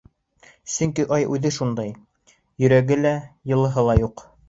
[0.75, 1.93] —Сөнки ай үҙе шундай:
[2.65, 3.15] йөрәге лә,
[3.53, 4.31] йылыһы ла юҡ.